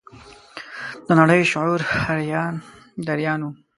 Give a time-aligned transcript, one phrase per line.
[1.05, 1.79] د نړۍ شعور
[2.11, 2.53] اریان
[3.07, 3.51] دریان و.